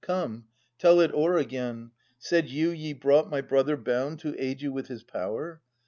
Come, 0.03 0.45
tell 0.79 0.99
it 0.99 1.13
o'er 1.13 1.37
again,— 1.37 1.91
said 2.17 2.49
you 2.49 2.71
ye 2.71 2.91
brought 2.91 3.29
My 3.29 3.41
brother 3.41 3.77
bound 3.77 4.17
to 4.21 4.35
aid 4.43 4.59
you 4.59 4.71
with 4.73 4.87
his 4.87 5.03
power? 5.03 5.61